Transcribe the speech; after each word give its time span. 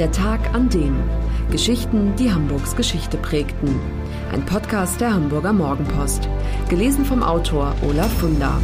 Der 0.00 0.10
Tag 0.10 0.52
an 0.52 0.68
dem. 0.70 0.96
Geschichten, 1.52 2.16
die 2.16 2.32
Hamburgs 2.32 2.74
Geschichte 2.74 3.16
prägten. 3.16 3.78
Ein 4.32 4.44
Podcast 4.44 5.00
der 5.00 5.14
Hamburger 5.14 5.52
Morgenpost. 5.52 6.28
Gelesen 6.68 7.04
vom 7.04 7.22
Autor 7.22 7.76
Olaf 7.80 8.12
Funder. 8.18 8.60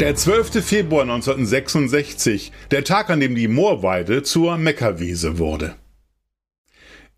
Der 0.00 0.14
12. 0.14 0.62
Februar 0.62 1.04
1966, 1.04 2.52
der 2.70 2.84
Tag, 2.84 3.08
an 3.08 3.20
dem 3.20 3.34
die 3.34 3.48
Moorweide 3.48 4.22
zur 4.22 4.58
Meckerwiese 4.58 5.38
wurde. 5.38 5.76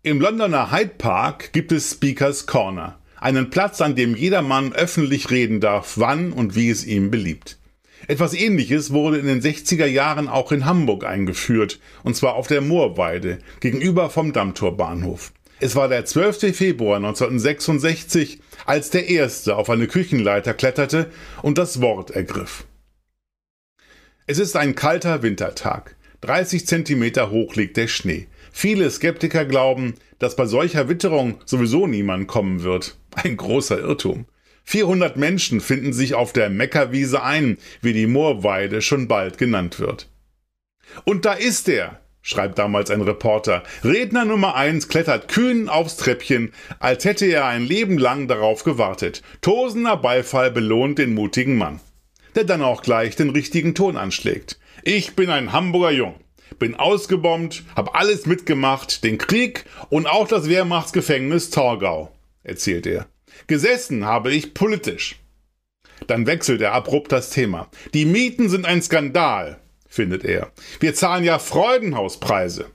Im 0.03 0.21
Londoner 0.21 0.71
Hyde 0.71 0.93
Park 0.97 1.51
gibt 1.51 1.73
es 1.73 1.91
Speakers 1.91 2.45
Corner, 2.45 2.97
einen 3.19 3.49
Platz, 3.49 3.81
an 3.81 3.97
dem 3.97 4.15
jedermann 4.15 4.71
öffentlich 4.71 5.31
reden 5.31 5.59
darf, 5.59 5.95
wann 5.97 6.31
und 6.31 6.55
wie 6.55 6.69
es 6.69 6.85
ihm 6.85 7.11
beliebt. 7.11 7.57
Etwas 8.07 8.33
ähnliches 8.33 8.91
wurde 8.91 9.17
in 9.17 9.27
den 9.27 9.41
60er 9.41 9.85
Jahren 9.85 10.27
auch 10.27 10.51
in 10.51 10.65
Hamburg 10.65 11.05
eingeführt, 11.05 11.79
und 12.03 12.15
zwar 12.15 12.35
auf 12.35 12.47
der 12.47 12.61
Moorweide, 12.61 13.39
gegenüber 13.59 14.09
vom 14.09 14.33
Dammtorbahnhof. 14.33 15.31
Es 15.59 15.75
war 15.75 15.87
der 15.87 16.03
12. 16.03 16.55
Februar 16.55 16.97
1966, 16.97 18.39
als 18.65 18.89
der 18.89 19.07
Erste 19.09 19.55
auf 19.55 19.69
eine 19.69 19.87
Küchenleiter 19.87 20.53
kletterte 20.53 21.09
und 21.41 21.57
das 21.57 21.79
Wort 21.79 22.11
ergriff. 22.11 22.65
Es 24.25 24.39
ist 24.39 24.57
ein 24.57 24.75
kalter 24.75 25.21
Wintertag. 25.21 25.95
30 26.21 26.65
Zentimeter 26.65 27.31
hoch 27.31 27.55
liegt 27.55 27.77
der 27.77 27.87
Schnee. 27.87 28.27
Viele 28.51 28.89
Skeptiker 28.89 29.45
glauben, 29.45 29.95
dass 30.19 30.35
bei 30.35 30.45
solcher 30.45 30.87
Witterung 30.87 31.41
sowieso 31.45 31.87
niemand 31.87 32.27
kommen 32.27 32.63
wird. 32.63 32.97
Ein 33.15 33.35
großer 33.35 33.79
Irrtum. 33.79 34.25
400 34.63 35.17
Menschen 35.17 35.61
finden 35.61 35.93
sich 35.93 36.13
auf 36.13 36.33
der 36.33 36.49
Meckerwiese 36.49 37.23
ein, 37.23 37.57
wie 37.81 37.93
die 37.93 38.07
Moorweide 38.07 38.81
schon 38.81 39.07
bald 39.07 39.37
genannt 39.37 39.79
wird. 39.79 40.09
Und 41.05 41.25
da 41.25 41.33
ist 41.33 41.67
er, 41.69 41.99
schreibt 42.21 42.57
damals 42.57 42.89
ein 42.91 43.01
Reporter. 43.01 43.63
Redner 43.83 44.25
Nummer 44.25 44.55
eins 44.55 44.87
klettert 44.87 45.27
kühn 45.27 45.69
aufs 45.69 45.97
Treppchen, 45.97 46.53
als 46.79 47.05
hätte 47.05 47.25
er 47.25 47.45
ein 47.45 47.63
Leben 47.65 47.97
lang 47.97 48.27
darauf 48.27 48.63
gewartet. 48.63 49.21
Tosender 49.41 49.97
Beifall 49.97 50.51
belohnt 50.51 50.99
den 50.99 51.13
mutigen 51.13 51.57
Mann 51.57 51.79
der 52.35 52.43
dann 52.43 52.61
auch 52.61 52.81
gleich 52.81 53.15
den 53.15 53.29
richtigen 53.29 53.75
Ton 53.75 53.97
anschlägt. 53.97 54.59
Ich 54.83 55.15
bin 55.15 55.29
ein 55.29 55.53
Hamburger 55.53 55.91
Jung, 55.91 56.15
bin 56.59 56.75
ausgebombt, 56.75 57.63
hab 57.75 57.95
alles 57.95 58.25
mitgemacht, 58.25 59.03
den 59.03 59.17
Krieg 59.17 59.65
und 59.89 60.07
auch 60.07 60.27
das 60.27 60.49
Wehrmachtsgefängnis 60.49 61.49
Torgau, 61.49 62.11
erzählt 62.43 62.85
er. 62.87 63.07
Gesessen 63.47 64.05
habe 64.05 64.31
ich 64.31 64.53
politisch. 64.53 65.19
Dann 66.07 66.27
wechselt 66.27 66.61
er 66.61 66.73
abrupt 66.73 67.11
das 67.11 67.29
Thema. 67.29 67.69
Die 67.93 68.05
Mieten 68.05 68.49
sind 68.49 68.65
ein 68.65 68.81
Skandal, 68.81 69.59
findet 69.87 70.25
er. 70.25 70.51
Wir 70.79 70.93
zahlen 70.93 71.23
ja 71.23 71.39
Freudenhauspreise. 71.39 72.65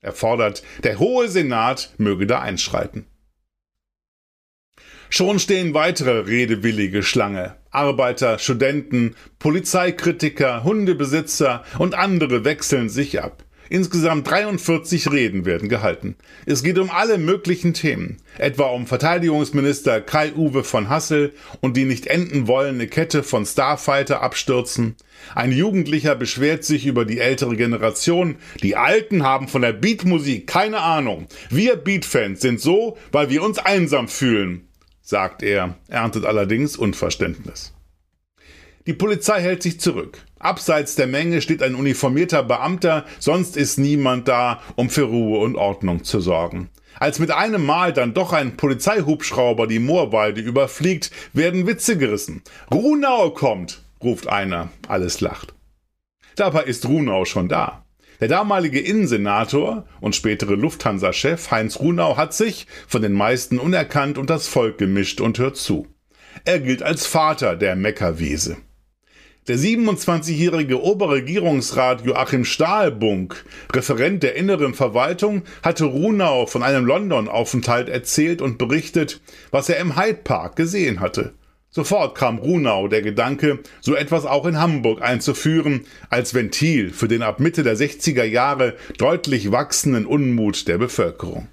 Er 0.00 0.12
fordert, 0.12 0.62
der 0.84 0.98
Hohe 0.98 1.28
Senat 1.28 1.94
möge 1.96 2.26
da 2.26 2.40
einschreiten. 2.40 3.06
Schon 5.08 5.38
stehen 5.38 5.72
weitere 5.72 6.20
redewillige 6.20 7.02
Schlange. 7.02 7.56
Arbeiter, 7.70 8.38
Studenten, 8.38 9.14
Polizeikritiker, 9.38 10.64
Hundebesitzer 10.64 11.64
und 11.78 11.94
andere 11.94 12.44
wechseln 12.44 12.88
sich 12.88 13.22
ab. 13.22 13.45
Insgesamt 13.68 14.30
43 14.30 15.10
Reden 15.10 15.44
werden 15.44 15.68
gehalten. 15.68 16.16
Es 16.46 16.62
geht 16.62 16.78
um 16.78 16.90
alle 16.90 17.18
möglichen 17.18 17.74
Themen, 17.74 18.18
etwa 18.38 18.66
um 18.66 18.86
Verteidigungsminister 18.86 20.00
Kai-Uwe 20.00 20.64
von 20.64 20.88
Hassel 20.88 21.32
und 21.60 21.76
die 21.76 21.84
nicht 21.84 22.06
enden 22.06 22.46
wollende 22.46 22.86
Kette 22.86 23.22
von 23.22 23.44
Starfighter 23.44 24.22
abstürzen. 24.22 24.96
Ein 25.34 25.52
Jugendlicher 25.52 26.14
beschwert 26.14 26.64
sich 26.64 26.86
über 26.86 27.04
die 27.04 27.18
ältere 27.18 27.56
Generation. 27.56 28.36
Die 28.62 28.76
Alten 28.76 29.22
haben 29.22 29.48
von 29.48 29.62
der 29.62 29.72
Beatmusik 29.72 30.46
keine 30.46 30.80
Ahnung. 30.80 31.26
Wir 31.50 31.76
Beatfans 31.76 32.40
sind 32.40 32.60
so, 32.60 32.96
weil 33.12 33.30
wir 33.30 33.42
uns 33.42 33.58
einsam 33.58 34.08
fühlen 34.08 34.66
sagt 35.06 35.44
er, 35.44 35.76
erntet 35.86 36.24
allerdings 36.24 36.76
Unverständnis. 36.76 37.75
Die 38.86 38.94
Polizei 38.94 39.40
hält 39.40 39.62
sich 39.62 39.80
zurück. 39.80 40.18
Abseits 40.38 40.94
der 40.94 41.08
Menge 41.08 41.42
steht 41.42 41.62
ein 41.62 41.74
uniformierter 41.74 42.44
Beamter, 42.44 43.04
sonst 43.18 43.56
ist 43.56 43.78
niemand 43.78 44.28
da, 44.28 44.62
um 44.76 44.90
für 44.90 45.04
Ruhe 45.04 45.40
und 45.40 45.56
Ordnung 45.56 46.04
zu 46.04 46.20
sorgen. 46.20 46.70
Als 46.98 47.18
mit 47.18 47.30
einem 47.30 47.66
Mal 47.66 47.92
dann 47.92 48.14
doch 48.14 48.32
ein 48.32 48.56
Polizeihubschrauber 48.56 49.66
die 49.66 49.80
Moorweide 49.80 50.40
überfliegt, 50.40 51.10
werden 51.32 51.66
Witze 51.66 51.98
gerissen. 51.98 52.42
Runau 52.72 53.30
kommt, 53.30 53.82
ruft 54.02 54.28
einer, 54.28 54.70
alles 54.88 55.20
lacht. 55.20 55.54
Dabei 56.36 56.62
ist 56.62 56.86
Runau 56.86 57.24
schon 57.24 57.48
da. 57.48 57.84
Der 58.20 58.28
damalige 58.28 58.80
Innensenator 58.80 59.86
und 60.00 60.14
spätere 60.14 60.54
Lufthansa-Chef 60.54 61.50
Heinz 61.50 61.80
Runau 61.80 62.16
hat 62.16 62.32
sich, 62.34 62.66
von 62.86 63.02
den 63.02 63.12
meisten 63.12 63.58
unerkannt, 63.58 64.16
und 64.16 64.30
das 64.30 64.48
Volk 64.48 64.78
gemischt 64.78 65.20
und 65.20 65.38
hört 65.38 65.56
zu. 65.56 65.86
Er 66.44 66.60
gilt 66.60 66.82
als 66.82 67.06
Vater 67.06 67.56
der 67.56 67.76
Meckerwiese. 67.76 68.56
Der 69.48 69.58
27-jährige 69.58 70.82
Oberregierungsrat 70.82 72.04
Joachim 72.04 72.44
Stahlbunk, 72.44 73.44
Referent 73.72 74.24
der 74.24 74.34
inneren 74.34 74.74
Verwaltung, 74.74 75.42
hatte 75.62 75.84
Runau 75.84 76.46
von 76.46 76.64
einem 76.64 76.84
London-Aufenthalt 76.84 77.88
erzählt 77.88 78.42
und 78.42 78.58
berichtet, 78.58 79.20
was 79.52 79.68
er 79.68 79.78
im 79.78 79.96
Hyde 79.96 80.18
Park 80.24 80.56
gesehen 80.56 80.98
hatte. 80.98 81.34
Sofort 81.70 82.16
kam 82.18 82.38
Runau 82.38 82.88
der 82.88 83.02
Gedanke, 83.02 83.60
so 83.80 83.94
etwas 83.94 84.26
auch 84.26 84.46
in 84.46 84.58
Hamburg 84.58 85.00
einzuführen, 85.00 85.84
als 86.10 86.34
Ventil 86.34 86.90
für 86.90 87.06
den 87.06 87.22
ab 87.22 87.38
Mitte 87.38 87.62
der 87.62 87.76
60er 87.76 88.24
Jahre 88.24 88.74
deutlich 88.98 89.52
wachsenden 89.52 90.06
Unmut 90.06 90.66
der 90.66 90.78
Bevölkerung. 90.78 91.46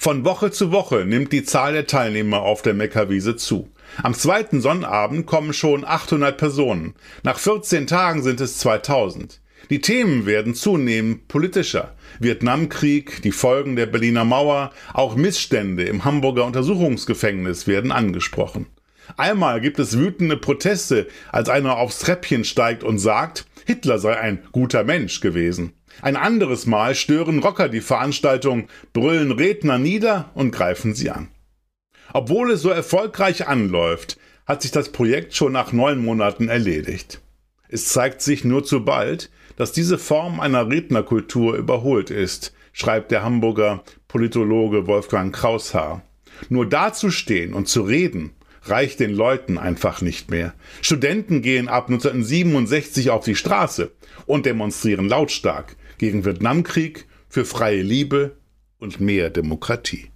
Von 0.00 0.24
Woche 0.24 0.52
zu 0.52 0.70
Woche 0.70 1.04
nimmt 1.04 1.32
die 1.32 1.42
Zahl 1.42 1.72
der 1.72 1.88
Teilnehmer 1.88 2.42
auf 2.42 2.62
der 2.62 2.72
Meckerwiese 2.72 3.34
zu. 3.34 3.68
Am 4.00 4.14
zweiten 4.14 4.60
Sonnabend 4.60 5.26
kommen 5.26 5.52
schon 5.52 5.84
800 5.84 6.38
Personen. 6.38 6.94
Nach 7.24 7.36
14 7.36 7.88
Tagen 7.88 8.22
sind 8.22 8.40
es 8.40 8.58
2000. 8.58 9.40
Die 9.70 9.80
Themen 9.80 10.24
werden 10.24 10.54
zunehmend 10.54 11.26
politischer. 11.26 11.96
Vietnamkrieg, 12.20 13.22
die 13.22 13.32
Folgen 13.32 13.74
der 13.74 13.86
Berliner 13.86 14.24
Mauer, 14.24 14.70
auch 14.94 15.16
Missstände 15.16 15.82
im 15.82 16.04
Hamburger 16.04 16.44
Untersuchungsgefängnis 16.44 17.66
werden 17.66 17.90
angesprochen. 17.90 18.66
Einmal 19.16 19.60
gibt 19.60 19.80
es 19.80 19.98
wütende 19.98 20.36
Proteste, 20.36 21.08
als 21.32 21.48
einer 21.48 21.76
aufs 21.76 21.98
Treppchen 21.98 22.44
steigt 22.44 22.84
und 22.84 23.00
sagt, 23.00 23.46
Hitler 23.66 23.98
sei 23.98 24.16
ein 24.16 24.44
guter 24.52 24.84
Mensch 24.84 25.20
gewesen. 25.20 25.72
Ein 26.00 26.16
anderes 26.16 26.66
Mal 26.66 26.94
stören 26.94 27.40
Rocker 27.40 27.68
die 27.68 27.80
Veranstaltung, 27.80 28.68
brüllen 28.92 29.32
Redner 29.32 29.78
nieder 29.78 30.30
und 30.34 30.52
greifen 30.52 30.94
sie 30.94 31.10
an. 31.10 31.28
Obwohl 32.12 32.52
es 32.52 32.62
so 32.62 32.70
erfolgreich 32.70 33.48
anläuft, 33.48 34.18
hat 34.46 34.62
sich 34.62 34.70
das 34.70 34.90
Projekt 34.90 35.34
schon 35.34 35.52
nach 35.52 35.72
neun 35.72 36.02
Monaten 36.02 36.48
erledigt. 36.48 37.20
Es 37.68 37.86
zeigt 37.88 38.22
sich 38.22 38.44
nur 38.44 38.64
zu 38.64 38.84
bald, 38.84 39.30
dass 39.56 39.72
diese 39.72 39.98
Form 39.98 40.40
einer 40.40 40.70
Rednerkultur 40.70 41.56
überholt 41.56 42.10
ist, 42.10 42.54
schreibt 42.72 43.10
der 43.10 43.24
Hamburger 43.24 43.82
Politologe 44.06 44.86
Wolfgang 44.86 45.34
Kraushaar. 45.34 46.02
Nur 46.48 46.66
dazustehen 46.66 47.52
und 47.52 47.68
zu 47.68 47.82
reden, 47.82 48.30
reicht 48.62 49.00
den 49.00 49.12
Leuten 49.12 49.58
einfach 49.58 50.00
nicht 50.00 50.30
mehr. 50.30 50.54
Studenten 50.80 51.42
gehen 51.42 51.68
ab 51.68 51.88
1967 51.88 53.10
auf 53.10 53.24
die 53.24 53.34
Straße 53.34 53.90
und 54.26 54.46
demonstrieren 54.46 55.08
lautstark 55.08 55.76
gegen 55.98 56.24
Vietnamkrieg, 56.24 57.06
für 57.28 57.44
freie 57.44 57.82
Liebe 57.82 58.38
und 58.78 59.00
mehr 59.00 59.30
Demokratie. 59.30 60.10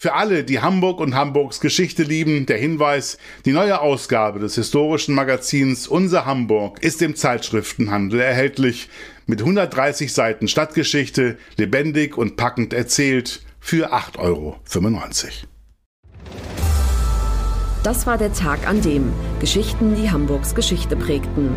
Für 0.00 0.14
alle, 0.14 0.44
die 0.44 0.60
Hamburg 0.60 1.00
und 1.00 1.16
Hamburgs 1.16 1.58
Geschichte 1.58 2.04
lieben, 2.04 2.46
der 2.46 2.56
Hinweis, 2.56 3.18
die 3.44 3.50
neue 3.50 3.80
Ausgabe 3.80 4.38
des 4.38 4.54
historischen 4.54 5.12
Magazins 5.12 5.88
Unser 5.88 6.24
Hamburg 6.24 6.84
ist 6.84 7.02
im 7.02 7.16
Zeitschriftenhandel 7.16 8.20
erhältlich, 8.20 8.88
mit 9.26 9.40
130 9.40 10.12
Seiten 10.12 10.46
Stadtgeschichte, 10.46 11.36
lebendig 11.56 12.16
und 12.16 12.36
packend 12.36 12.72
erzählt, 12.72 13.42
für 13.58 13.92
8,95 13.92 14.18
Euro. 14.18 14.56
Das 17.82 18.06
war 18.06 18.18
der 18.18 18.32
Tag 18.32 18.68
an 18.68 18.82
dem 18.82 19.12
Geschichten, 19.40 19.96
die 19.96 20.12
Hamburgs 20.12 20.54
Geschichte 20.54 20.94
prägten. 20.94 21.56